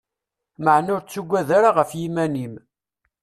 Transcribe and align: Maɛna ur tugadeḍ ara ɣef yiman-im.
Maɛna 0.63 0.91
ur 0.95 1.03
tugadeḍ 1.03 1.51
ara 1.57 1.69
ɣef 1.77 1.91
yiman-im. 1.99 2.53